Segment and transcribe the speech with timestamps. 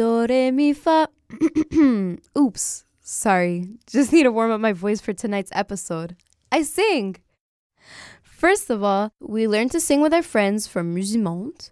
[0.00, 1.10] Do re mi fa.
[2.38, 2.84] Oops.
[3.02, 3.68] Sorry.
[3.86, 6.16] Just need to warm up my voice for tonight's episode.
[6.50, 7.16] I sing.
[8.22, 11.70] First of all, we learn to sing with our friends from Musimonde.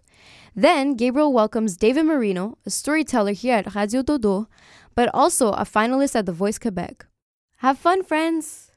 [0.55, 4.47] Then Gabriel welcomes David Marino, a storyteller here at Radio Dodo,
[4.93, 7.07] but also a finalist at The Voice Quebec.
[7.65, 8.69] Have fun, friends!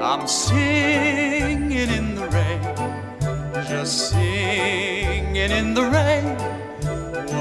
[0.00, 6.65] I'm singing in the rain, just singing in the rain.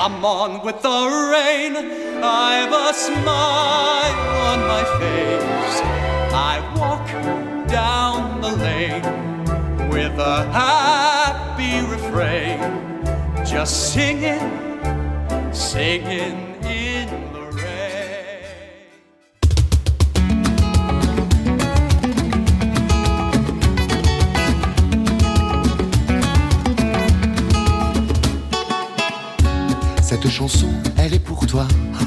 [0.00, 1.00] Come on with the
[1.34, 1.74] rain,
[2.22, 5.80] I've a smile on my face.
[6.32, 7.08] I walk
[7.66, 12.60] down the lane with a happy refrain,
[13.44, 14.38] just singing,
[15.52, 16.57] singing
[30.38, 31.66] chanson, elle est pour toi,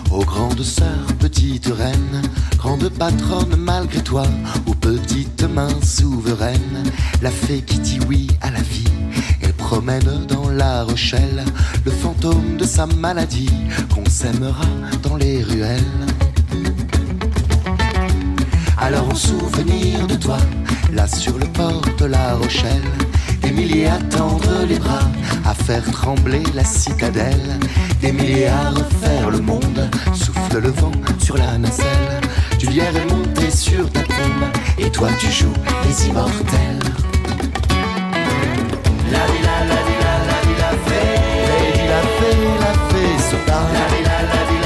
[0.10, 2.22] ô grande sœur, petite reine,
[2.58, 4.24] grande patronne malgré toi,
[4.66, 6.82] ô petite main souveraine,
[7.22, 8.88] la fée qui dit oui à la vie,
[9.42, 11.44] elle promène dans la Rochelle
[11.84, 13.52] le fantôme de sa maladie,
[13.94, 14.72] qu'on s'aimera
[15.04, 16.06] dans les ruelles.
[18.78, 20.38] Alors en souvenir de toi,
[20.94, 22.92] là sur le port de la Rochelle,
[23.52, 25.10] des milliers à tendre les bras,
[25.46, 27.60] à faire trembler la citadelle,
[28.02, 32.22] des milliers à refaire le monde, souffle le vent sur la nacelle,
[32.60, 34.46] du lierre est monté sur ta tombe,
[34.78, 35.54] et toi tu joues
[35.86, 36.80] les immortels.
[39.12, 43.66] La la, la vie, la, la vie, la fée, la fée, la fée se bat.
[43.74, 44.61] La la, la la,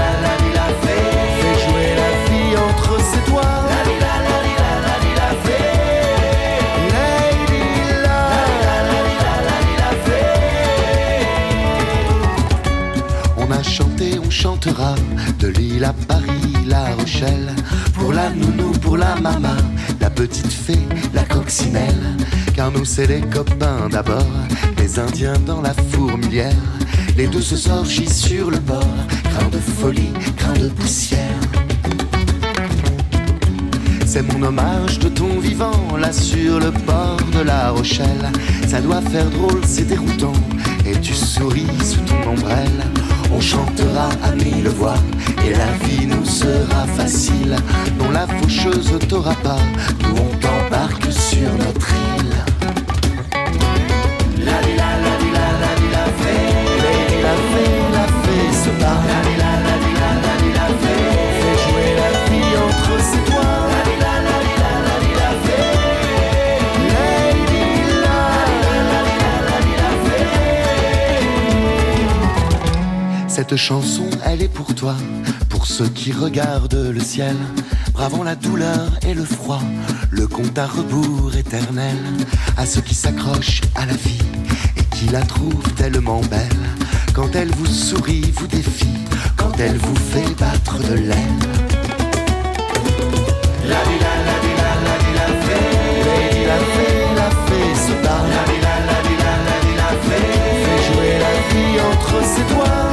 [15.76, 17.54] Lille à Paris, La Rochelle,
[17.96, 19.58] pour la nounou, pour la maman,
[20.00, 22.16] la petite fée, la coccinelle.
[22.56, 24.26] Car nous c'est les copains d'abord,
[24.78, 26.64] les Indiens dans la fourmilière,
[27.18, 28.98] les deux se sur le bord,
[29.32, 31.42] grain de folie, grain de poussière.
[34.06, 38.32] C'est mon hommage de ton vivant, là sur le bord de la Rochelle.
[38.66, 40.40] Ça doit faire drôle, c'est déroutant,
[40.86, 43.05] et tu souris sous ton ombrelle.
[43.36, 44.96] On chantera à mille voix,
[45.46, 47.56] et la vie nous sera facile.
[48.00, 49.60] Non, la faucheuse t'aura pas,
[50.04, 52.36] nous on t'embarque sur notre île.
[54.46, 56.06] La la, la la, la la la
[57.24, 57.36] la la,
[57.94, 59.35] la
[73.48, 74.96] Cette chanson, elle est pour toi,
[75.50, 77.36] pour ceux qui regardent le ciel,
[77.94, 79.62] bravant la douleur et le froid,
[80.10, 81.96] le compte à rebours éternel,
[82.58, 84.18] à ceux qui s'accrochent à la vie
[84.78, 86.66] et qui la trouvent tellement belle.
[87.14, 88.98] Quand elle vous sourit, vous défie,
[89.38, 91.16] quand elle vous fait battre de l'aile.
[93.68, 94.16] La la,
[101.20, 102.86] la vie entre ses doigts.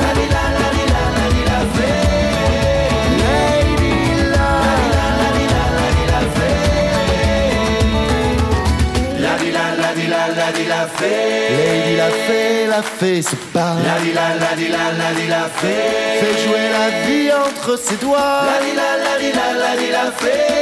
[9.93, 11.49] la di la la di la fée.
[11.51, 13.83] Lady la fée, la fée se parle.
[13.85, 16.21] La di la la la la la fée.
[16.21, 18.43] Fait jouer la vie entre ses doigts.
[18.49, 20.53] La di la la la la di la fée.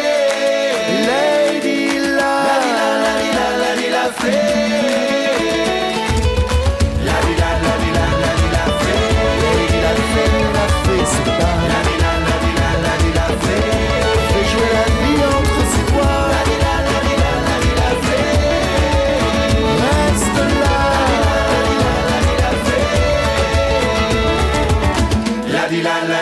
[1.07, 2.33] Lady la.
[2.49, 5.10] La la la la la di la fée.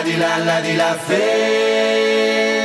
[0.01, 2.58] di la la di la fe.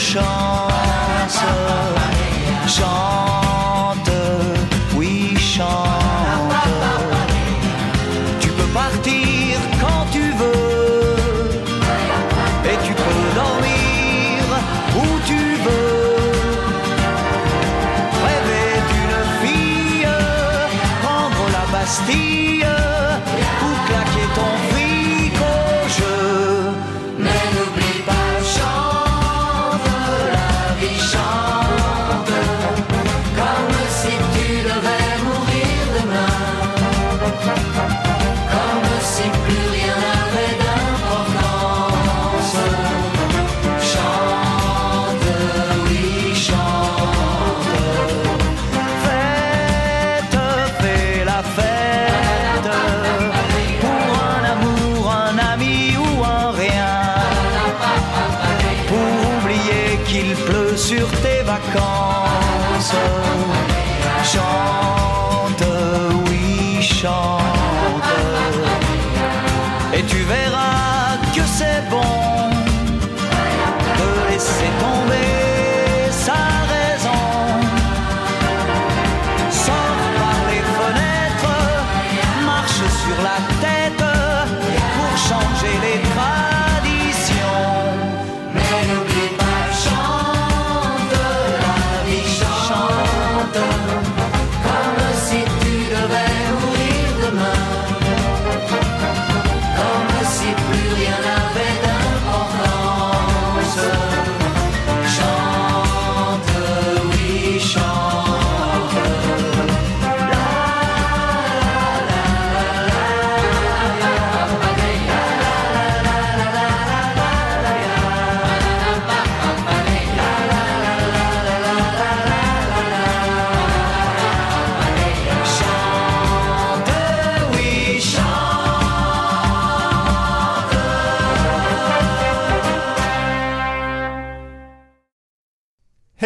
[0.00, 1.28] Dernière
[2.68, 3.39] chance.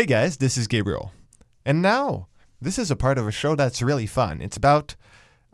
[0.04, 1.12] Hey guys, this is Gabriel.
[1.64, 2.28] And now,
[2.60, 4.42] this is a part of a show that's really fun.
[4.42, 4.96] It's about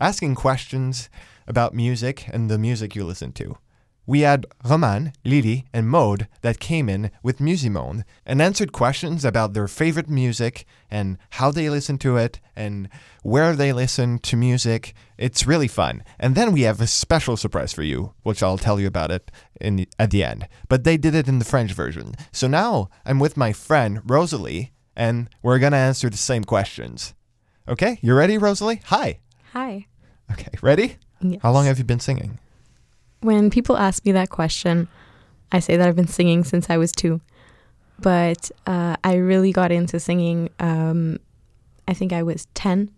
[0.00, 1.08] asking questions
[1.46, 3.58] about music and the music you listen to.
[4.10, 9.52] We had Roman, Lily, and Maude that came in with Musimonde and answered questions about
[9.52, 12.88] their favorite music and how they listen to it and
[13.22, 14.94] where they listen to music.
[15.16, 16.02] It's really fun.
[16.18, 19.30] And then we have a special surprise for you, which I'll tell you about it
[19.60, 20.48] in at the end.
[20.68, 22.16] But they did it in the French version.
[22.32, 27.14] So now I'm with my friend Rosalie and we're going to answer the same questions.
[27.68, 28.80] Okay, you ready, Rosalie?
[28.86, 29.20] Hi.
[29.52, 29.86] Hi.
[30.32, 30.96] Okay, ready?
[31.20, 31.38] Yes.
[31.42, 32.40] How long have you been singing?
[33.20, 34.88] When people ask me that question,
[35.52, 37.20] I say that I've been singing since I was two.
[38.00, 41.18] But uh, I really got into singing, um,
[41.86, 42.90] I think I was 10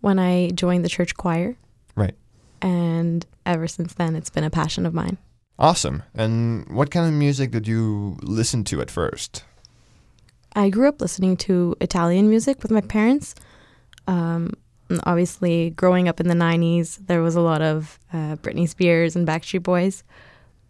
[0.00, 1.56] when I joined the church choir.
[1.96, 2.14] Right.
[2.62, 5.18] And ever since then, it's been a passion of mine.
[5.58, 6.02] Awesome.
[6.14, 9.44] And what kind of music did you listen to at first?
[10.54, 13.34] I grew up listening to Italian music with my parents.
[14.06, 14.52] Um,
[15.04, 19.26] obviously, growing up in the 90s, there was a lot of uh, Britney Spears and
[19.26, 20.04] Backstreet Boys.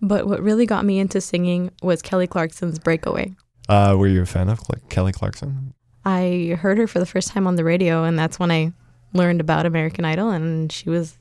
[0.01, 3.35] But what really got me into singing was Kelly Clarkson's Breakaway.
[3.69, 5.73] Uh, were you a fan of Kelly Clarkson?
[6.05, 8.73] I heard her for the first time on the radio, and that's when I
[9.15, 11.17] learned about American Idol, and she was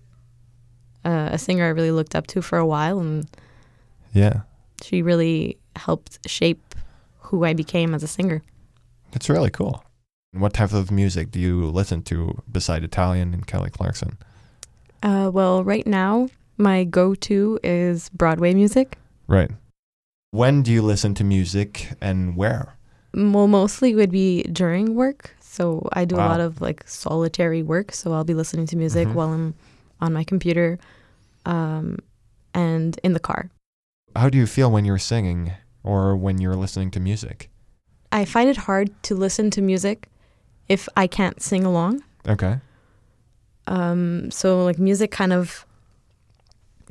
[1.05, 3.25] uh, a singer I really looked up to for a while, and
[4.13, 4.41] Yeah,
[4.83, 6.75] she really helped shape
[7.19, 8.43] who I became as a singer.
[9.13, 9.83] it's really cool.
[10.34, 14.18] What type of music do you listen to beside Italian and Kelly Clarkson?
[15.04, 18.98] Uh, well, right now, my go to is Broadway music.
[19.28, 19.52] Right.
[20.32, 22.75] When do you listen to music and where?
[23.13, 25.36] Well, mostly would be during work.
[25.40, 27.92] So I do a lot of like solitary work.
[27.92, 29.13] So I'll be listening to music Mhm.
[29.13, 29.54] while I'm
[30.02, 30.80] on my computer
[31.46, 32.00] um,
[32.56, 33.52] and in the car.
[34.16, 35.52] How do you feel when you're singing
[35.84, 37.52] or when you're listening to music?
[38.12, 40.08] I find it hard to listen to music
[40.70, 42.03] if I can't sing along.
[42.27, 42.60] Okay.
[43.67, 45.65] Um, so like music kind of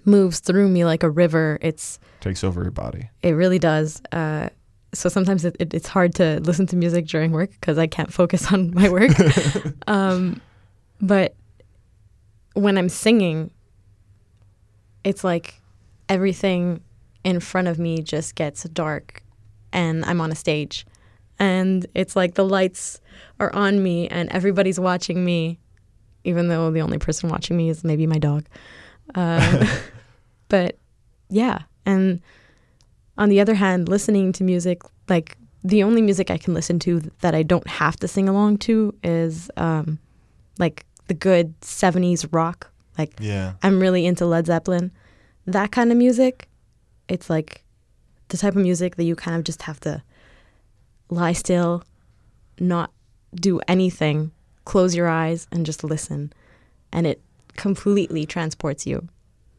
[0.05, 1.59] moves through me like a river.
[1.61, 3.11] It's Takes over your body.
[3.23, 4.00] it really does.
[4.12, 4.49] Uh,
[4.95, 8.12] so sometimes it, it, it's hard to listen to music during work because I can't
[8.12, 9.12] focus on my work.
[9.87, 10.41] um,
[11.00, 11.35] but
[12.55, 13.50] when I'm singing,
[15.05, 15.61] it's like
[16.09, 16.81] everything
[17.25, 19.23] in front of me just gets dark
[19.73, 20.87] and I'm on a stage.
[21.39, 23.01] And it's like the lights
[23.41, 25.59] are on me and everybody's watching me,
[26.25, 28.47] even though the only person watching me is maybe my dog.
[29.15, 29.67] Uh,
[30.49, 30.79] but
[31.29, 31.61] yeah.
[31.85, 32.21] And
[33.19, 37.01] on the other hand, listening to music, like the only music I can listen to
[37.21, 39.99] that I don't have to sing along to is um,
[40.59, 42.71] like the good 70s rock.
[42.99, 43.55] Like, Yeah.
[43.62, 44.93] I'm really into Led Zeppelin.
[45.47, 46.49] That kind of music,
[47.09, 47.65] it's like
[48.29, 50.03] the type of music that you kind of just have to
[51.12, 51.85] lie still,
[52.59, 52.90] not
[53.35, 54.33] do anything,
[54.64, 56.33] close your eyes, and just listen.
[56.92, 57.21] And it
[57.57, 59.09] completely transports you.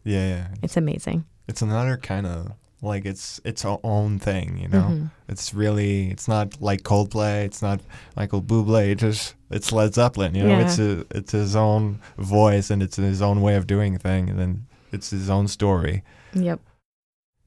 [0.03, 0.47] Yeah, yeah.
[0.61, 1.25] It's amazing.
[1.47, 4.81] It's another kind of like it's its own thing, you know.
[4.81, 5.11] Mhm.
[5.29, 7.79] It's really it's not like Coldplay, it's not
[8.17, 10.59] Michael Bublé, it just it's Led Zeppelin, you know.
[10.59, 10.65] Yeah.
[10.65, 14.37] It's a, it's his own voice and it's his own way of doing thing and
[14.37, 16.03] then it's his own story.
[16.33, 16.59] Yep.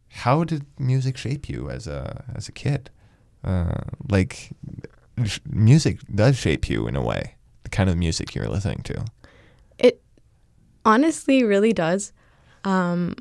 [0.08, 2.90] How did music shape you as a as a kid?
[3.44, 4.50] Uh, like
[5.48, 7.34] music does shape you in a way.
[7.62, 9.04] The kind of music you're listening to.
[9.78, 10.02] It
[10.84, 12.12] honestly really does.
[12.64, 13.14] Um,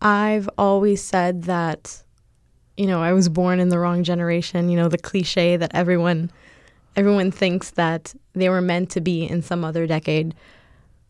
[0.00, 2.02] I've always said that,
[2.76, 4.68] you know, I was born in the wrong generation.
[4.68, 6.30] You know, the cliche that everyone
[6.94, 10.34] everyone thinks that they were meant to be in some other decade,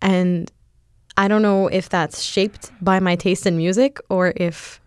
[0.02, 0.50] and
[1.16, 4.80] I don't know if that's shaped by my taste in music or if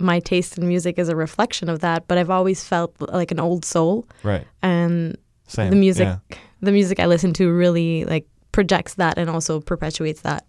[0.00, 2.08] my taste in music is a reflection of that.
[2.08, 4.46] But I've always felt like an old soul, Right.
[4.62, 5.16] and
[5.46, 6.36] Same, the music yeah.
[6.60, 10.44] the music I listen to really like projects that and also perpetuates that.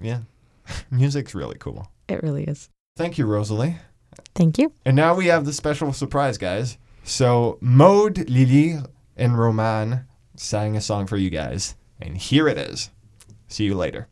[0.00, 0.20] Yeah.
[0.90, 1.88] Music's really cool.
[2.08, 2.68] It really is.
[2.96, 3.76] Thank you, Rosalie.
[4.34, 4.72] Thank you.
[4.84, 6.78] And now we have the special surprise, guys.
[7.04, 8.78] So Maude, Lily,
[9.16, 10.06] and Roman
[10.36, 12.90] sang a song for you guys, and here it is.
[13.48, 14.08] See you later.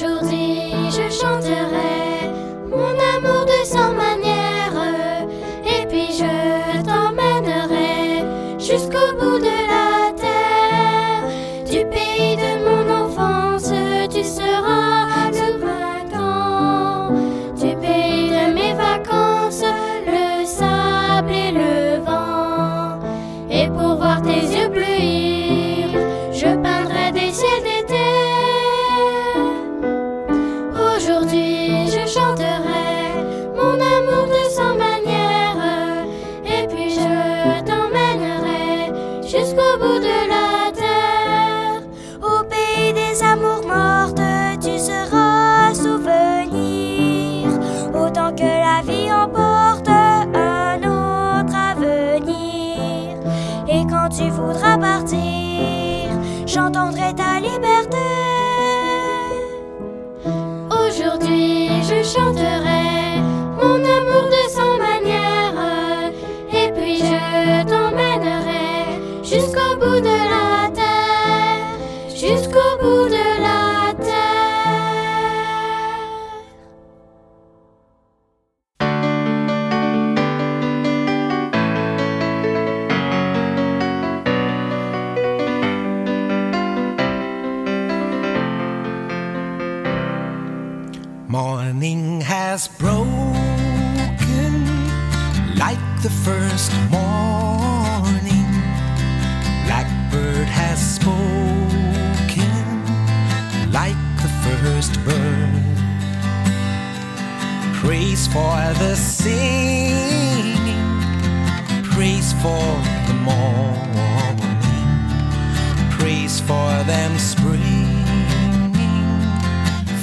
[0.00, 1.97] Aujourd'hui, je chanterai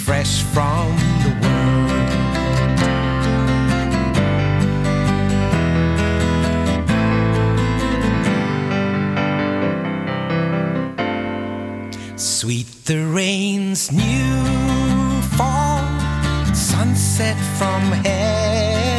[0.05, 1.65] fresh from the world.
[12.17, 15.83] Sweet the rain's new fall,
[16.53, 18.94] sunset from heaven,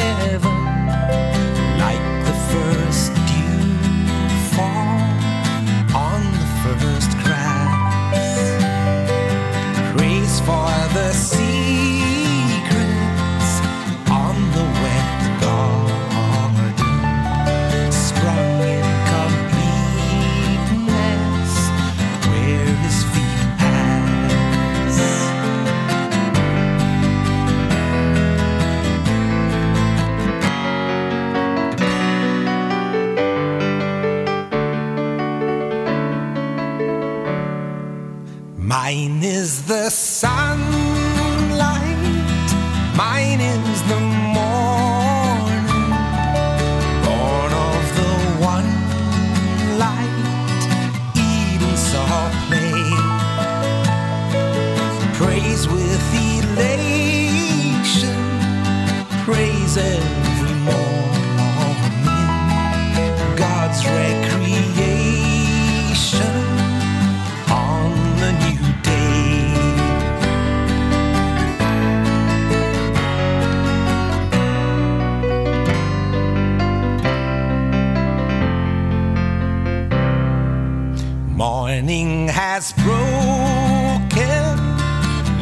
[81.37, 82.96] Morning has broken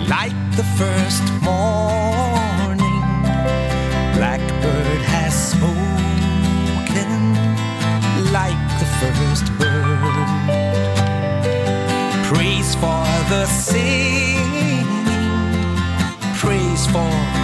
[0.09, 3.03] like the first morning.
[4.17, 5.75] Blackbird has spoken
[8.33, 9.85] like the first bird.
[12.27, 14.89] Praise for the singing,
[16.35, 17.44] praise for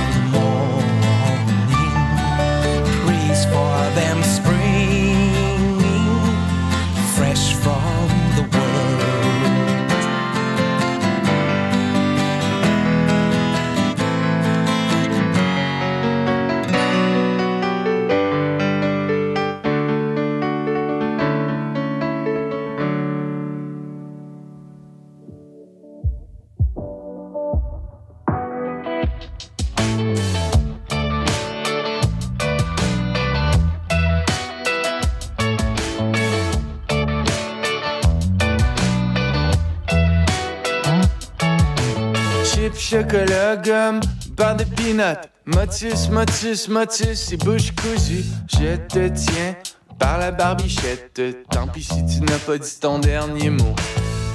[43.57, 44.01] gomme,
[44.37, 45.29] barre de peanuts.
[45.47, 48.25] Motus, motus, motus et bouche cousue.
[48.53, 49.55] Je te tiens
[49.99, 51.21] par la barbichette.
[51.51, 53.75] Tant pis si tu n'as pas dit ton dernier mot.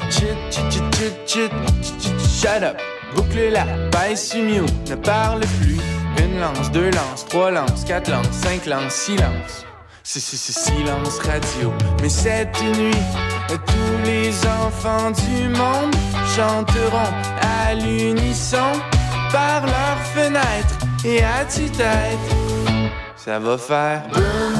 [0.09, 1.51] Chit, chit, chit, chit, chit,
[1.81, 2.77] chit, chit, shut up.
[3.15, 5.77] Boucle la baisse mute, ne parle plus.
[6.23, 9.65] Une lance, deux lances, trois lances, quatre lances, cinq lances, silence
[10.07, 11.73] c'est c'est c'est silence radio.
[12.01, 12.93] Mais cette nuit,
[13.49, 15.95] tous les enfants du monde
[16.35, 18.71] chanteront à l'unisson
[19.31, 22.35] par leurs fenêtres et à tue-tête.
[23.15, 24.53] Ça va faire boum,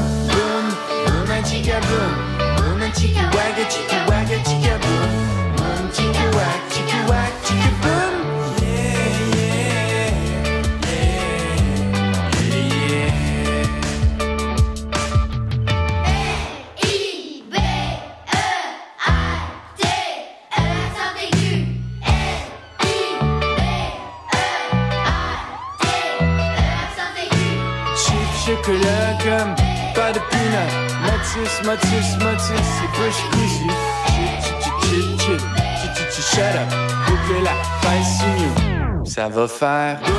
[39.15, 40.11] Ça va faire boum,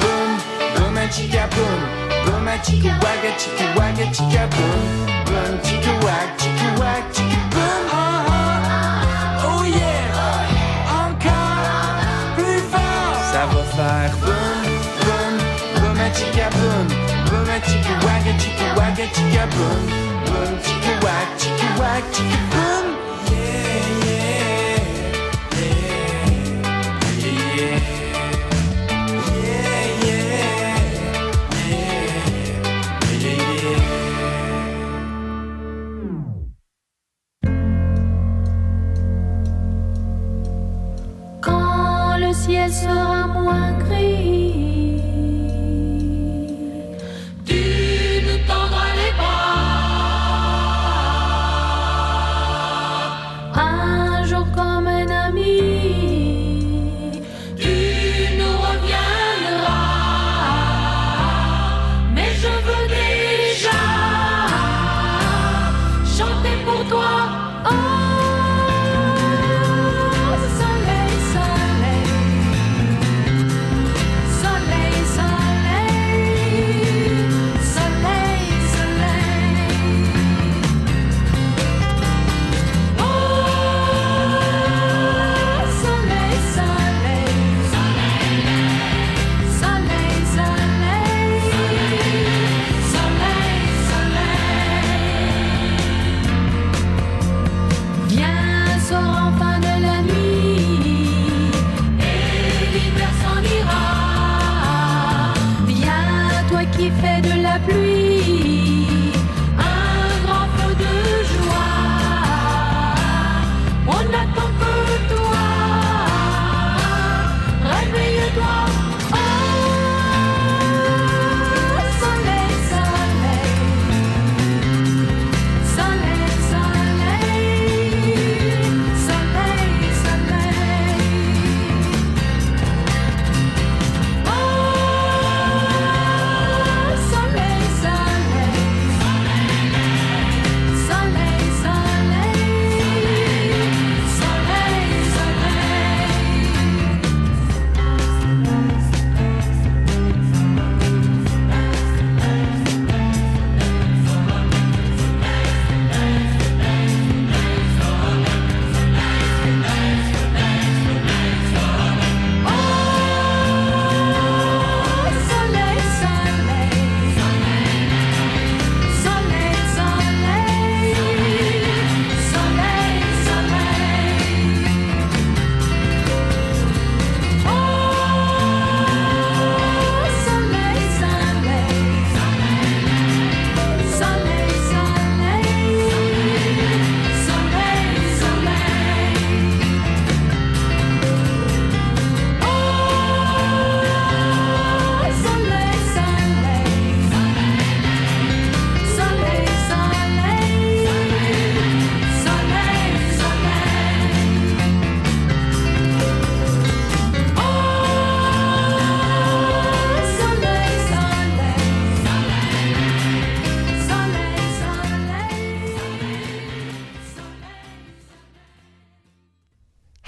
[0.00, 0.30] boum,
[0.74, 1.80] boum, a chica boum
[2.26, 8.26] Boum, chica wagga, chica wagga, chica boum Boum, chica wag, chica wag, chica boum Ah,
[8.26, 10.10] ah, oh yeah
[10.98, 14.66] Encore plus fort Ça va faire boum,
[15.04, 15.34] boum,
[15.78, 16.88] boum, a chica boum
[17.30, 19.80] Boom, a chica wagga, chica wagga, chica boom.
[20.26, 22.73] Boom, chica wag, chica wag, chica boom.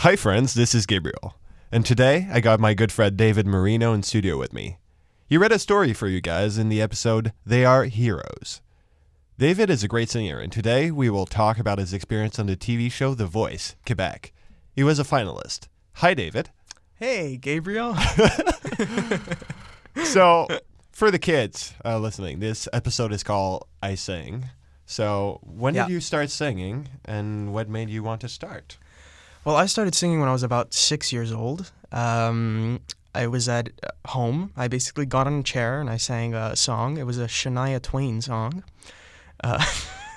[0.06, 1.34] Hi, friends, this is Gabriel.
[1.72, 4.78] And today I got my good friend David Marino in studio with me.
[5.26, 8.60] He read a story for you guys in the episode They Are Heroes.
[9.36, 12.56] David is a great singer, and today we will talk about his experience on the
[12.56, 14.32] TV show The Voice, Quebec.
[14.72, 15.66] He was a finalist.
[15.94, 16.50] Hi, David.
[16.94, 17.96] Hey, Gabriel.
[20.04, 20.46] So,
[20.92, 24.50] for the kids uh, listening, this episode is called I Sing.
[24.84, 25.86] So, when Yeah.
[25.88, 28.78] did you start singing, and what made you want to start?
[29.46, 31.70] Well, I started singing when I was about six years old.
[31.92, 32.80] Um,
[33.14, 34.50] I was at uh, home.
[34.56, 36.96] I basically got on a chair and I sang a song.
[36.98, 38.64] It was a Shania Twain song.
[39.44, 39.64] Uh,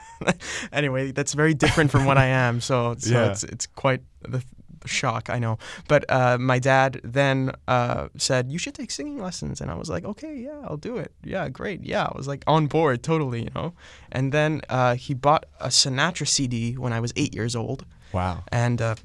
[0.74, 2.60] anyway, that's very different from what I am.
[2.60, 3.30] So, so Yeah.
[3.30, 4.44] it's it's quite the,
[4.86, 5.58] shock, I know.
[5.88, 9.90] But uh, my dad then uh, said, "You should take singing lessons," and I was
[9.90, 11.12] like, "Okay, yeah, I'll do it.
[11.24, 11.84] Yeah, great.
[11.84, 13.74] Yeah." I was like on board totally, you know.
[14.12, 17.86] And then uh, he bought a Sinatra CD when I was eight years old.
[18.14, 18.44] Wow.
[18.52, 18.96] And uh,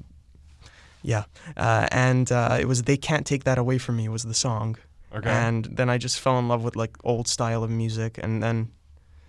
[1.05, 1.23] yeah,
[1.55, 4.77] uh, and uh, it was "They Can't Take That Away From Me" was the song.
[5.13, 5.29] Okay.
[5.29, 8.71] And then I just fell in love with like old style of music, and then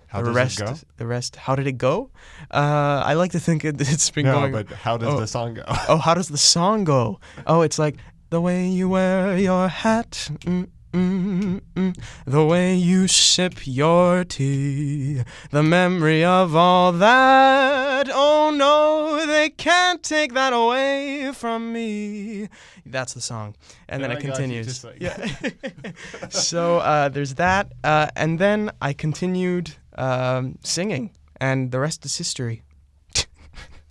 [0.08, 0.60] How the rest,
[0.96, 1.36] the rest.
[1.36, 2.10] How did it go?
[2.50, 4.52] Uh, I like to think it, it's been No, going.
[4.52, 5.20] but how does oh.
[5.20, 5.62] the song go?
[5.88, 7.20] oh, how does the song go?
[7.46, 7.96] Oh, it's like
[8.30, 10.30] the way you wear your hat.
[10.40, 11.94] Mm, mm, mm,
[12.26, 18.08] the way you sip your tea, the memory of all that.
[18.12, 22.48] Oh no, they can't take that away from me.
[22.86, 23.54] That's the song,
[23.88, 24.84] and then Oh it continues.
[24.84, 25.16] like- yeah.
[26.30, 32.16] so uh, there's that, uh, and then I continued um, singing, and the rest is
[32.16, 32.62] history.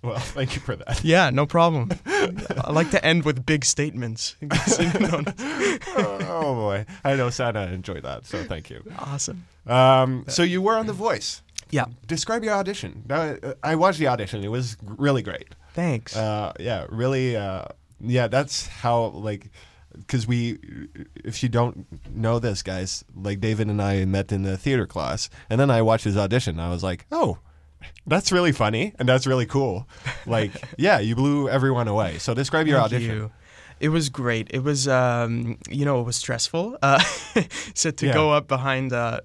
[0.06, 1.02] Well, thank you for that.
[1.02, 1.90] Yeah, no problem.
[2.06, 4.36] I like to end with big statements.
[4.40, 5.78] oh,
[6.28, 8.84] oh, boy, I know Santa enjoyed that, so thank you.
[9.00, 9.46] Awesome.
[9.66, 11.42] Um, so you were on The Voice.
[11.70, 11.86] Yeah.
[12.06, 13.04] Describe your audition.
[13.10, 14.44] Uh, I watched the audition.
[14.44, 15.56] It was really great.
[15.74, 16.16] Thanks.
[16.16, 17.36] Uh, yeah, really.
[17.36, 17.64] Uh,
[18.00, 19.50] yeah, that's how like
[19.96, 20.58] because we,
[21.24, 25.28] if you don't know this, guys, like David and I met in the theater class,
[25.50, 26.60] and then I watched his audition.
[26.60, 27.38] And I was like, oh,
[28.06, 29.88] that's really funny and that's really cool.
[30.26, 32.18] Like, yeah, you blew everyone away.
[32.18, 33.16] So describe your Thank audition.
[33.16, 33.30] you.
[33.78, 34.48] It was great.
[34.50, 36.78] It was, um, you know, it was stressful.
[36.82, 36.98] Uh,
[37.74, 38.14] so to Yeah.
[38.14, 39.20] go up behind uh,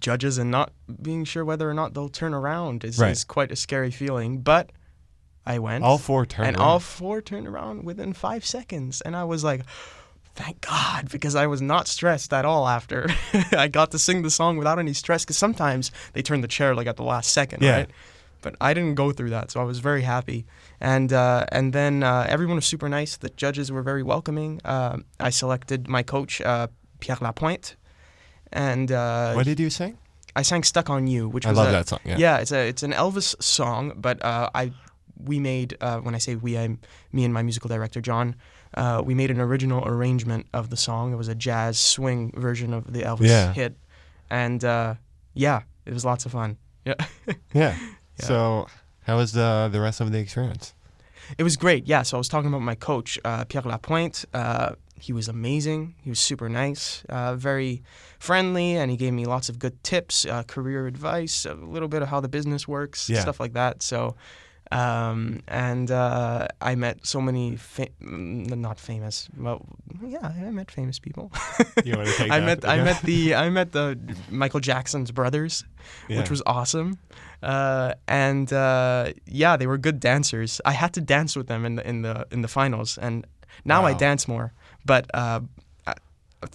[0.00, 3.10] judges and not being sure whether or not they'll turn around is, Right.
[3.10, 4.38] is quite a scary feeling.
[4.38, 4.70] But
[5.44, 5.84] I went.
[5.84, 6.66] All four turned And around.
[6.66, 9.00] all four turned around within five seconds.
[9.02, 9.62] And I was like,
[10.36, 13.08] thank God, because I was not stressed at all after.
[13.52, 16.74] I got to sing the song without any stress because sometimes they turn the chair
[16.74, 17.76] like at the last second, Yeah.
[17.76, 17.90] right?
[18.42, 20.44] But I didn't go through that, so I was very happy.
[20.80, 23.16] And uh, and then uh, everyone was super nice.
[23.16, 24.60] The judges were very welcoming.
[24.64, 26.66] Um I selected my coach, uh,
[27.00, 27.76] Pierre Lapointe,
[28.52, 29.96] and uh, What did you sing?
[30.36, 32.38] I sang "Stuck on You," which I was love a- that song, yeah.
[32.42, 34.72] it's a it's an Elvis song, but uh, I
[35.24, 36.68] we made uh, when I say we, I
[37.12, 38.34] me and my musical director John,
[38.74, 41.12] uh, we made an original arrangement of the song.
[41.12, 43.52] It was a jazz swing version of the Elvis Yeah.
[43.52, 43.76] hit,
[44.30, 44.94] and uh,
[45.34, 46.56] yeah, it was lots of fun.
[46.84, 46.94] Yeah.
[47.54, 47.76] Yeah.
[48.26, 48.66] So,
[49.02, 50.74] how was the the rest of the experience?
[51.38, 51.86] It was great.
[51.86, 52.02] Yeah.
[52.02, 54.24] So I was talking about my coach, uh, Pierre Lapointe.
[54.34, 55.94] Uh, he was amazing.
[56.04, 57.82] He was super nice, uh, very
[58.18, 62.02] friendly, and he gave me lots of good tips, uh, career advice, a little bit
[62.02, 63.20] of how the business works, Yeah.
[63.20, 63.82] stuff like that.
[63.82, 64.14] So,
[64.70, 69.66] um, and uh, I met so many, fa- mm, not famous, well,
[70.06, 71.32] yeah, I met famous people.
[71.84, 72.46] You wanna take I that?
[72.46, 73.98] met, I met the, I met the
[74.30, 75.64] Michael Jackson's brothers,
[76.08, 76.18] Yeah.
[76.18, 76.98] which was awesome.
[77.42, 80.60] Uh, and uh, yeah, they were good dancers.
[80.64, 83.26] I had to dance with them in the in the in the finals, and
[83.64, 84.52] now I dance more.
[84.84, 85.40] But uh,
[85.86, 85.94] uh,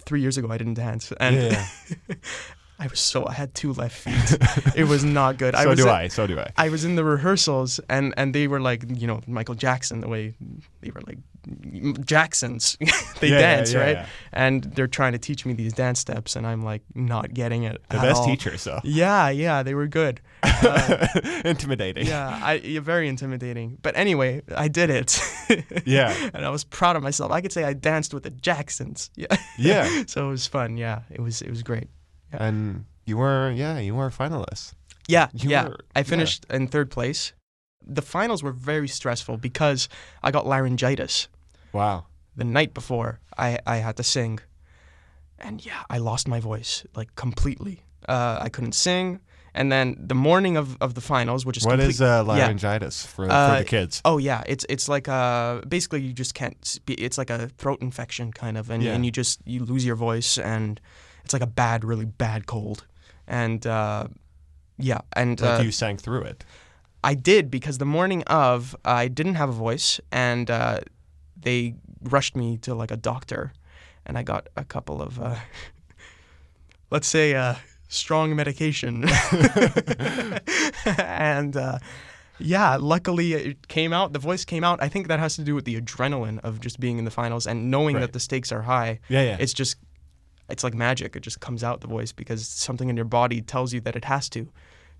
[0.06, 1.66] three years ago, I didn't dance, and Yeah.
[2.80, 4.38] I was so I had two left feet.
[4.76, 5.54] it was not good.
[5.60, 6.52] I So was do in- I, so do I.
[6.56, 10.00] I was in the rehearsals, and and they were like, you know, Michael Jackson.
[10.00, 10.34] The way
[10.80, 11.18] they were like
[12.04, 12.76] Jacksons.
[13.20, 13.96] they Yeah, dance, yeah, right?
[13.96, 14.06] yeah.
[14.32, 17.80] And they're trying to teach me these dance steps, and I'm like not getting it.
[17.88, 18.26] The at best all.
[18.26, 18.80] teachers, though.
[18.84, 20.20] Yeah, yeah, they were good.
[20.60, 21.06] Uh,
[21.44, 22.06] Intimidating.
[22.06, 23.78] Yeah, I very intimidating.
[23.80, 25.20] But anyway, I did it.
[25.86, 26.12] Yeah.
[26.34, 27.30] and I was proud of myself.
[27.32, 29.10] I could say I danced with the Jacksons.
[29.16, 29.26] Yeah.
[29.58, 30.02] Yeah.
[30.06, 30.76] so it was fun.
[30.76, 31.88] Yeah, it was it was great.
[32.32, 34.72] And you were, yeah, you were a finalist.
[35.06, 35.68] Yeah, You yeah.
[35.68, 37.32] were- I finished in third place.
[37.94, 39.88] The finals were very stressful because
[40.22, 41.28] I got laryngitis.
[41.72, 42.04] Wow.
[42.36, 44.40] The night before, I I had to sing,
[45.38, 47.82] and yeah, I lost my voice like completely.
[48.08, 49.20] Uh, I couldn't sing.
[49.54, 52.32] And then the morning of, of the finals, which is What complete- is, uh, yeah.
[52.46, 54.00] laryngitis for- for Uh, the kids?
[54.04, 56.56] Oh yeah, it's it's like uh basically you just can't.
[56.64, 58.94] Spe- it's like a throat infection kind of, and Yeah.
[58.94, 60.80] and you just you lose your voice, and
[61.24, 62.84] it's like a bad, really bad cold,
[63.26, 64.06] and uh,
[64.78, 66.44] yeah, and Like uh, you sang through it.
[67.04, 70.80] I did because the morning of I didn't have a voice, and uh,
[71.40, 73.52] they rushed me to like a doctor,
[74.06, 75.36] and I got a couple of, uh,
[76.90, 77.54] let's say, uh,
[77.88, 79.04] strong medication,
[80.86, 81.78] and uh,
[82.38, 84.12] yeah, luckily it came out.
[84.12, 84.82] The voice came out.
[84.82, 87.46] I think that has to do with the adrenaline of just being in the finals
[87.46, 88.00] and knowing Right.
[88.02, 89.00] that the stakes are high.
[89.08, 89.36] Yeah, yeah.
[89.40, 89.76] It's just,
[90.48, 91.16] it's like magic.
[91.16, 94.04] It just comes out the voice because something in your body tells you that it
[94.04, 94.48] has to.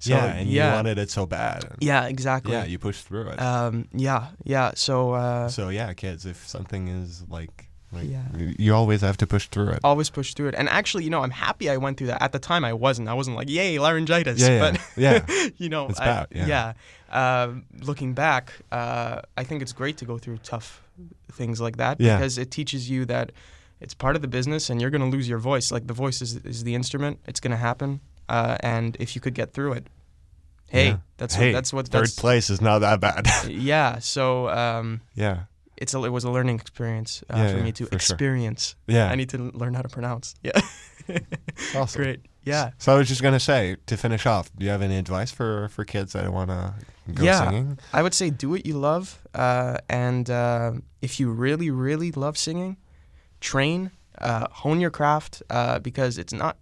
[0.00, 1.64] So, yeah, and you wanted it so bad.
[1.80, 2.52] Yeah, exactly.
[2.52, 3.40] Yeah, you pushed through it.
[3.40, 4.72] Um, yeah, yeah.
[4.76, 8.22] So, uh, so yeah, kids, if something is like, like Yeah.
[8.36, 9.80] you always have to push through it.
[9.82, 10.54] always push through it.
[10.54, 12.22] And actually, you know, I'm happy I went through that.
[12.22, 13.08] At the time, I wasn't.
[13.08, 14.40] I wasn't like, yay, laryngitis.
[14.40, 14.80] Yeah, yeah, But
[15.36, 15.48] yeah.
[15.56, 16.72] you know, It's I- bad, yeah.
[17.10, 20.82] Um, looking back, uh, I think it's great to go through tough
[21.32, 22.16] things like that Yeah.
[22.18, 23.32] because it teaches you that
[23.80, 25.72] it's part of the business, and you're going to lose your voice.
[25.72, 27.18] Like the voice is, is the instrument.
[27.26, 28.00] It's going to happen.
[28.28, 29.86] Uh, and if you could get through it,
[30.66, 30.96] hey, Yeah.
[31.16, 33.26] that's hey, what that's what third that's, place is not that bad.
[33.48, 33.98] yeah.
[34.00, 35.44] So um, Yeah.
[35.76, 37.96] it's a, it was a learning experience uh, Yeah, for yeah, me to for sure.
[37.96, 38.76] experience.
[38.86, 39.10] Yeah.
[39.10, 40.34] I need to learn how to pronounce.
[40.42, 40.60] Yeah.
[41.74, 42.02] Awesome.
[42.02, 42.20] Great.
[42.44, 42.70] Yeah.
[42.78, 45.68] So I was just gonna say to finish off, do you have any advice for
[45.70, 46.74] for kids that want to
[47.14, 47.44] go yeah.
[47.44, 47.78] singing?
[47.92, 52.36] I would say do what you love, uh, and uh, if you really, really love
[52.36, 52.76] singing,
[53.40, 56.56] train, uh, hone your craft uh, because it's not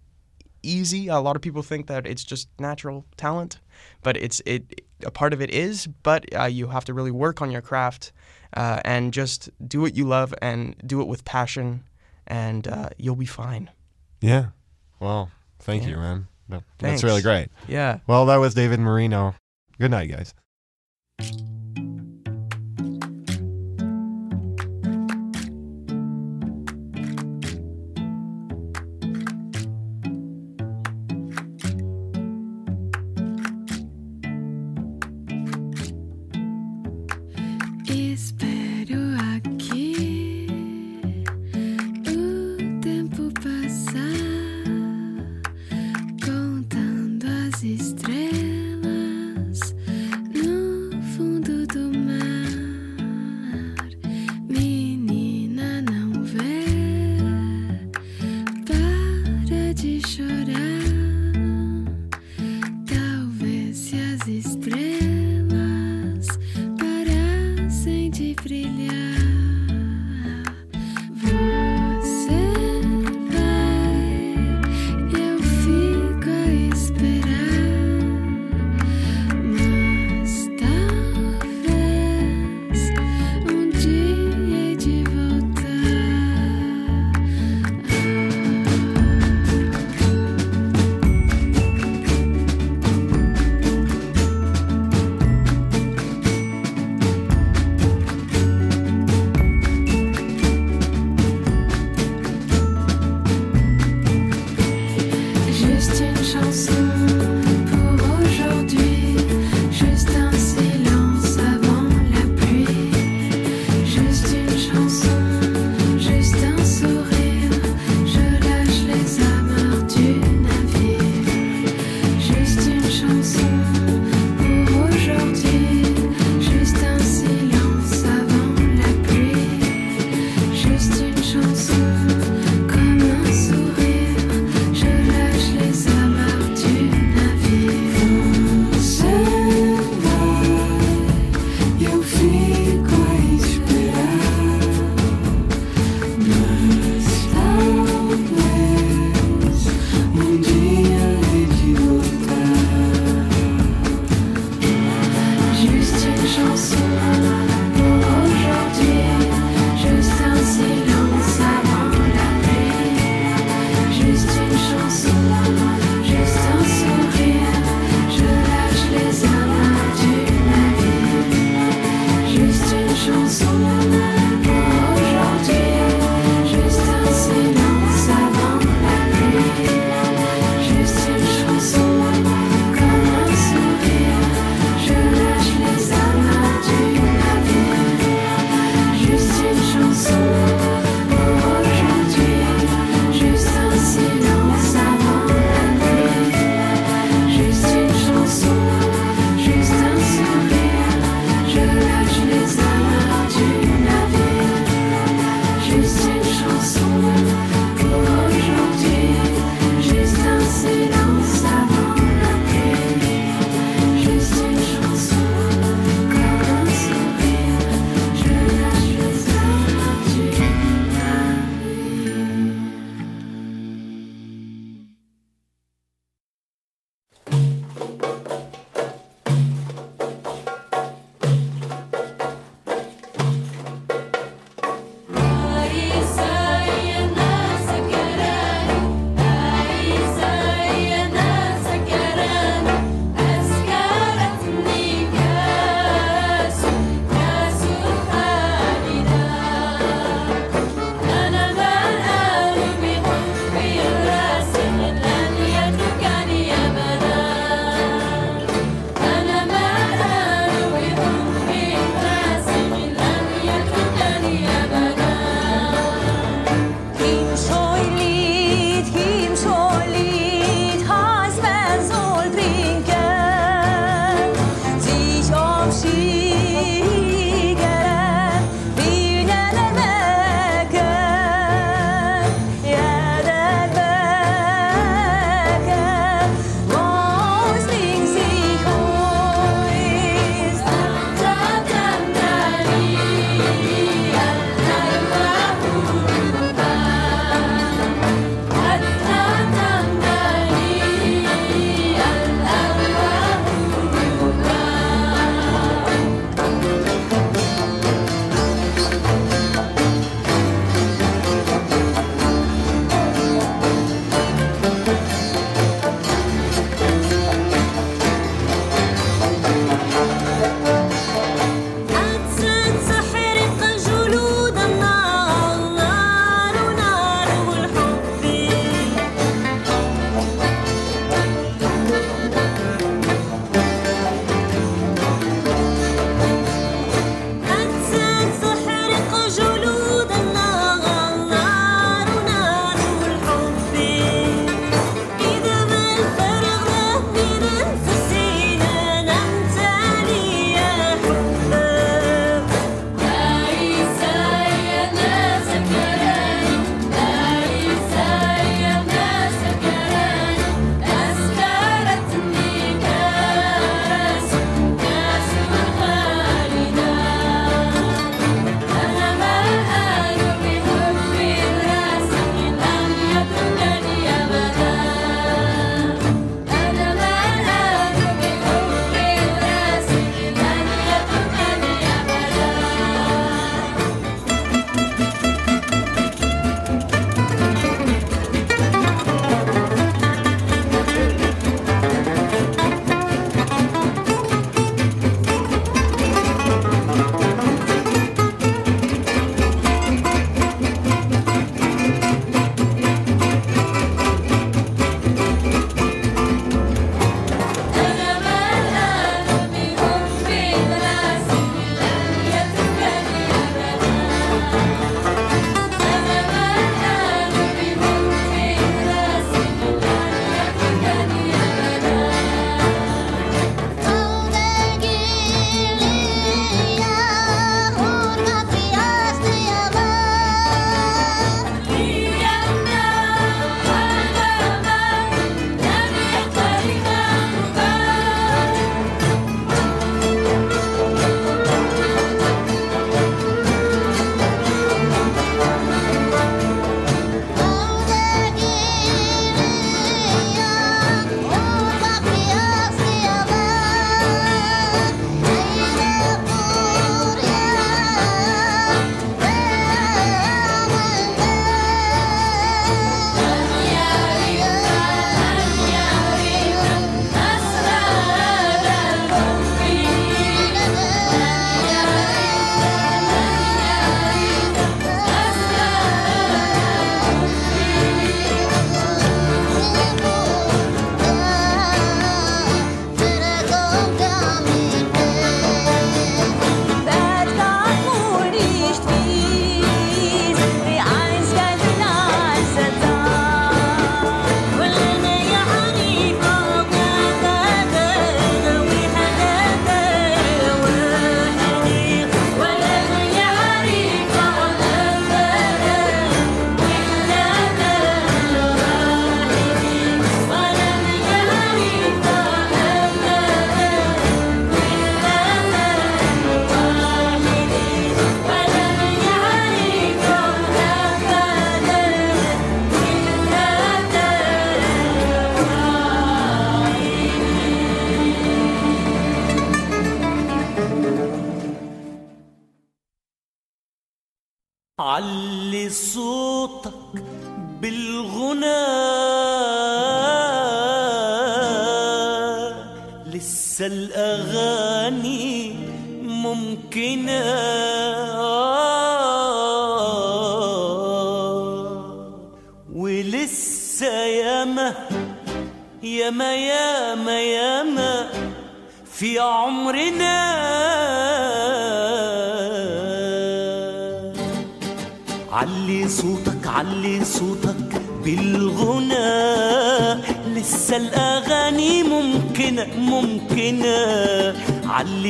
[0.63, 1.07] easy.
[1.07, 3.59] A lot of people think that it's just natural talent,
[4.03, 4.81] but it's it.
[5.05, 8.11] A part of it is, but uh, you have to really work on your craft
[8.55, 11.83] uh, and just do what you love and do it with passion,
[12.25, 13.69] and uh, you'll be fine.
[14.21, 14.47] Yeah.
[14.99, 15.89] Well, thank Yeah.
[15.89, 16.27] you, man.
[16.49, 17.01] No, Thanks.
[17.01, 17.49] That's really great.
[17.67, 17.99] Yeah.
[18.07, 19.35] Well, that was David Marino.
[19.79, 20.33] Good night, guys.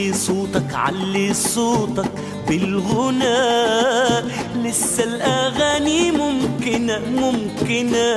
[0.08, 2.12] علي صوتك علي صوتك
[2.48, 3.28] بالغنى.
[4.64, 8.08] لسه الأغاني ممكنة ممكنة.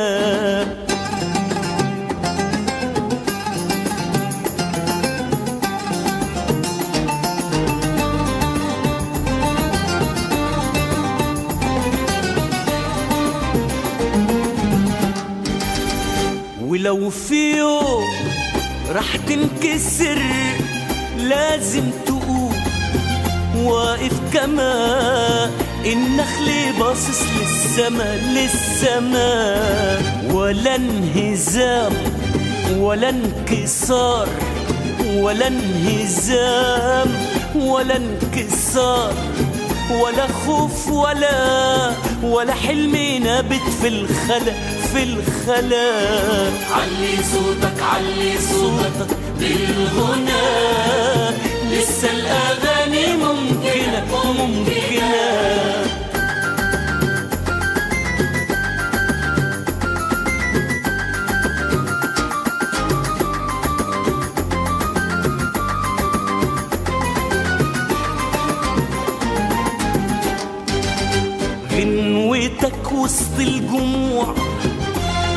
[16.66, 18.04] ولو في يوم
[18.88, 20.22] راح تنكسر
[21.28, 22.54] لازم تقوم
[23.56, 25.50] واقف كما
[25.86, 29.58] النخل باصص للسما للسما.
[30.32, 31.92] ولا انهزام
[32.76, 34.28] ولا انكسار
[35.14, 37.08] ولا انهزام
[37.54, 39.14] ولا انكسار.
[39.90, 41.90] ولا خوف ولا
[42.22, 44.52] ولا حلم نابت في الخلا
[44.92, 45.90] في الخلا.
[46.72, 49.16] علي صوتك علي صوتك.
[49.40, 50.50] بالغنى.
[51.72, 54.70] لسه الأغاني ممكنة ممكنة.
[71.72, 74.34] غنوتك وسط الجموع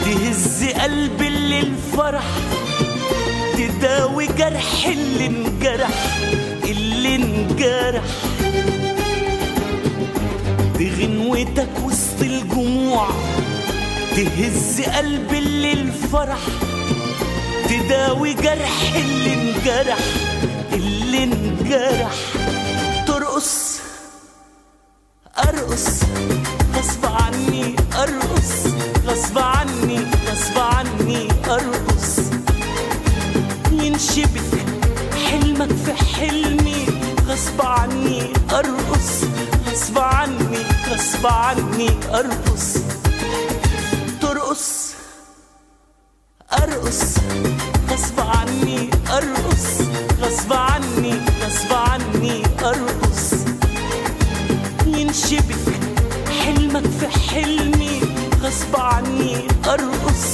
[0.05, 2.23] تهز قلب اللي الفرح
[3.83, 6.17] تداوي جرح اللي انجرح
[6.63, 8.03] اللي انجرح.
[10.77, 13.07] دي غنوتك وسط الجموع
[14.15, 16.39] تهز قلب اللي الفرح
[17.69, 19.99] تداوي جرح اللي انجرح
[20.73, 22.13] اللي انجرح.
[46.83, 47.15] ارقص
[47.91, 49.67] غصب عني أرقص.
[50.21, 51.13] غصب عني
[51.43, 53.33] غصب عني أرقص.
[54.87, 55.65] ينشبك
[56.39, 58.01] حلمك في حلمي.
[58.43, 60.25] غصب عني أرقص.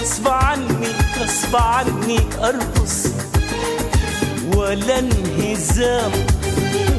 [0.00, 0.88] غصب عني
[1.20, 3.06] غصب عني أرقص.
[4.56, 6.12] ولا انهزام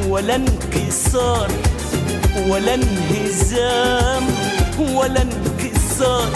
[0.08, 1.52] ولا انكسار.
[2.48, 4.24] ولا انهزام
[4.94, 6.30] ولا انكسار.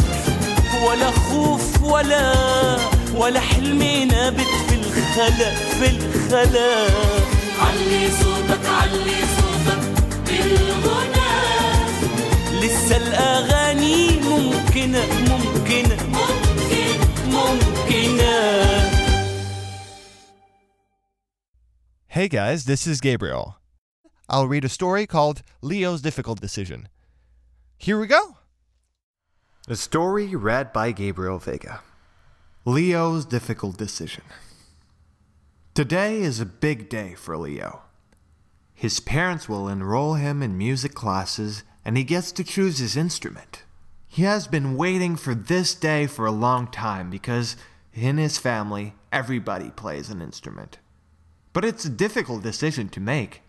[0.87, 2.35] ولا خوف ولا
[3.15, 6.87] ولا حلم نابت في الخلا في الخلا
[7.61, 9.83] علي صوتك علي صوتك
[10.27, 11.29] بالغنى
[12.63, 18.89] لسه الأغاني ممكنة ممكنة ممكن ممكنة
[22.11, 23.57] Hey guys, this is Gabriel.
[24.29, 26.89] I'll read a story called Leo's Difficult Decision.
[27.79, 28.37] Here we go.
[29.70, 31.80] A story read by Gabriel Vega.
[32.66, 34.26] Leo's Difficult Decision.
[35.74, 37.84] Today is a big day for Leo.
[38.74, 43.64] His parents will enroll him in music classes and he gets to choose his instrument.
[44.06, 47.56] He has been waiting for this day for a long time because
[47.94, 50.80] in his family, everybody plays an instrument.
[51.54, 53.44] But it's a difficult decision to make.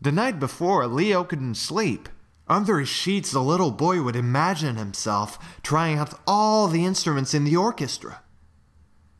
[0.00, 2.08] The night before, Leo couldn't sleep.
[2.46, 7.44] Under his sheets, the little boy would imagine himself trying out all the instruments in
[7.44, 8.22] the orchestra.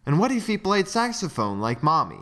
[0.05, 2.21] And what if he played saxophone like mommy?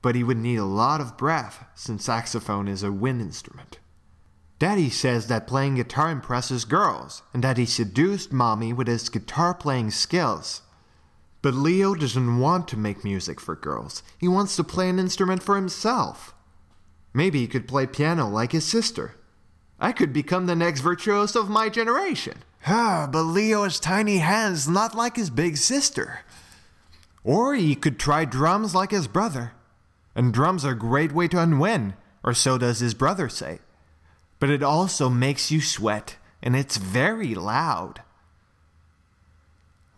[0.00, 3.78] But he would need a lot of breath since saxophone is a wind instrument.
[4.58, 9.54] Daddy says that playing guitar impresses girls, and that he seduced mommy with his guitar
[9.54, 10.62] playing skills.
[11.42, 14.04] But Leo doesn't want to make music for girls.
[14.18, 16.34] He wants to play an instrument for himself.
[17.12, 19.16] Maybe he could play piano like his sister.
[19.82, 22.44] I could become the next virtuoso of my generation.
[22.68, 26.20] Ah, but Leo has tiny hands, not like his big sister.
[27.24, 29.54] Or he could try drums like his brother.
[30.14, 33.58] And drums are a great way to unwin, or so does his brother say.
[34.38, 38.02] but it also makes you sweat, and it's very loud.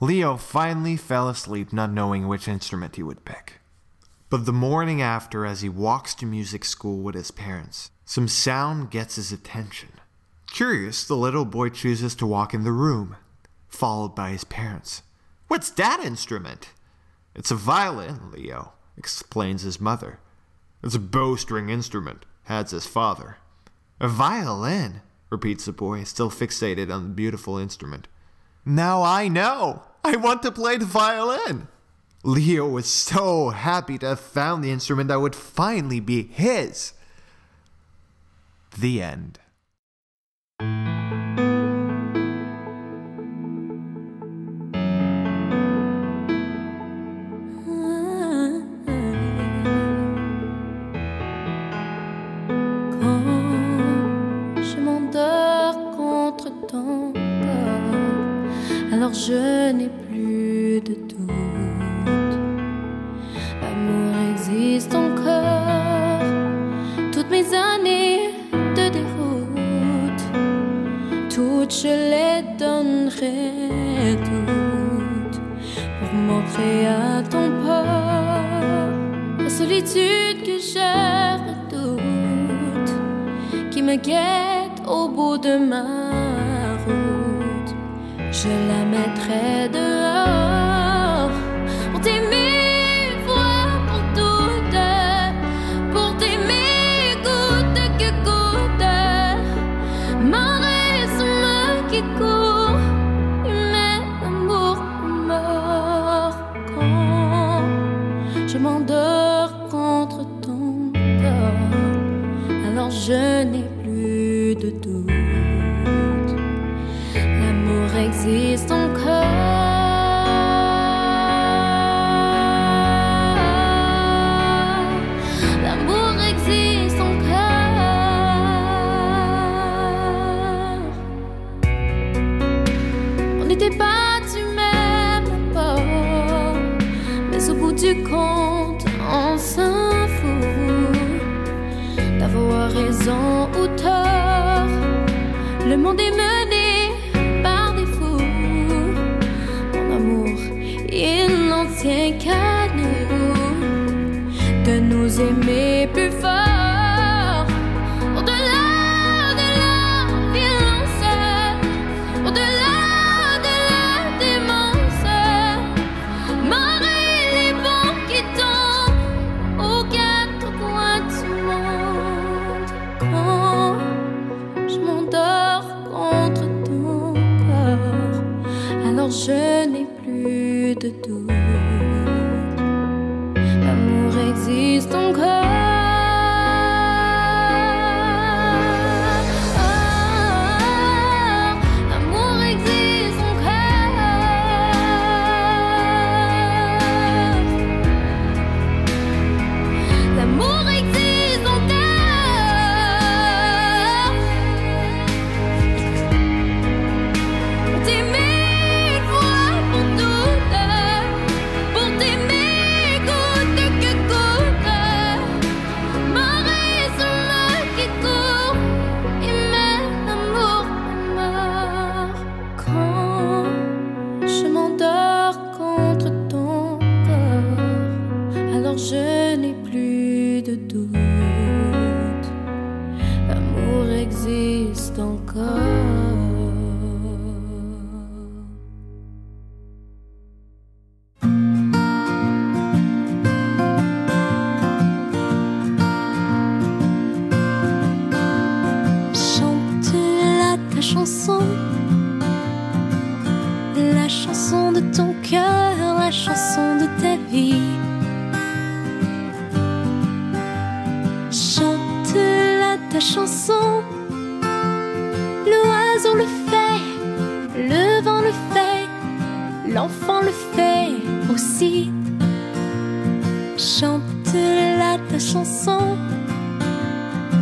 [0.00, 3.54] Leo finally fell asleep, not knowing which instrument he would pick.
[4.28, 8.90] But the morning after, as he walks to music school with his parents, some sound
[8.90, 9.88] gets his attention.
[10.52, 13.16] Curious, the little boy chooses to walk in the room,
[13.68, 15.02] followed by his parents.
[15.48, 16.70] What's that instrument?
[17.34, 20.20] It's a violin, Leo, explains his mother.
[20.82, 23.38] It's a bowstring instrument, adds his father.
[24.00, 25.00] A violin,
[25.30, 28.06] repeats the boy, still fixated on the beautiful instrument.
[28.64, 29.82] Now I know!
[30.04, 31.68] I want to play the violin!
[32.22, 36.92] Leo was so happy to have found the instrument that would finally be his.
[38.76, 39.38] The end.
[71.70, 75.40] Je les donnerai toutes
[75.98, 78.90] pour montrer à ton port
[79.38, 80.90] la solitude que je
[81.48, 82.92] redoute,
[83.70, 85.84] qui me guette au bout de ma
[86.84, 87.74] route.
[88.30, 89.93] Je la mettrai dehors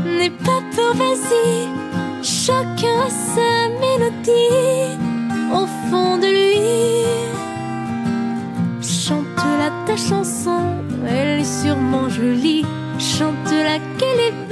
[0.05, 1.69] n'aie pas peur, vas-y.
[2.23, 4.99] Chacun sa mélodie
[5.53, 6.63] au fond de lui.
[8.81, 10.61] Chante-la ta chanson,
[11.07, 12.65] elle est sûrement jolie.
[12.99, 14.52] Chante-la qu'elle est belle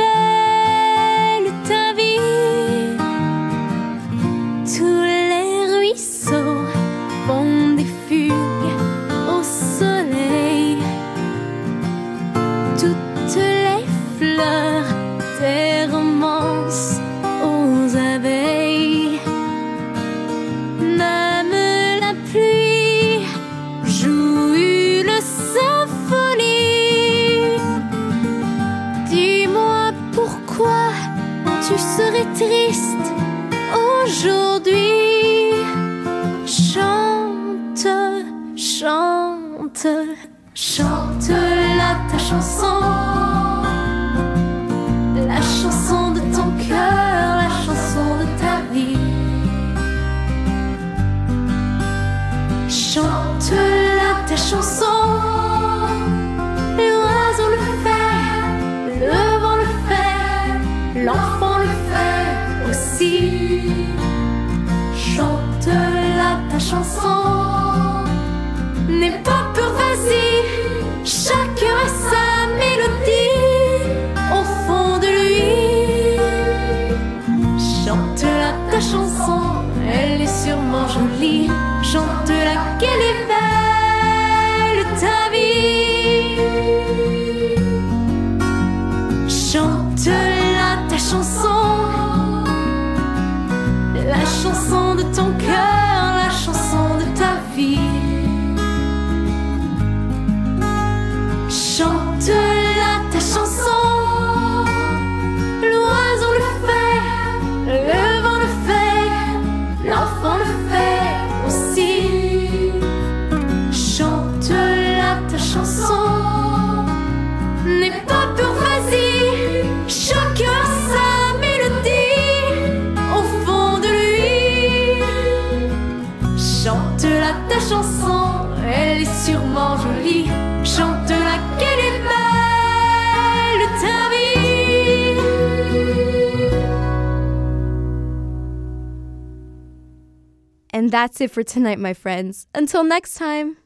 [140.91, 142.49] That's it for tonight, my friends.
[142.53, 143.59] Until next time.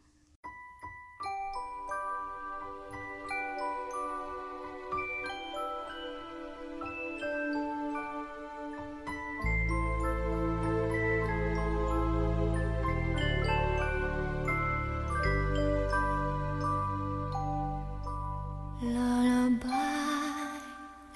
[18.83, 19.71] Lullaby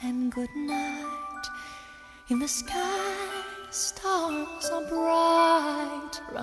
[0.03, 1.45] and good night
[2.31, 2.78] in the sky.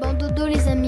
[0.00, 0.85] Bande dodo les amis.